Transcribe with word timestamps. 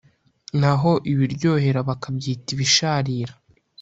naho 0.59 0.91
ibiryohera 1.11 1.79
bakabyita 1.89 2.47
ibisharira. 2.55 3.33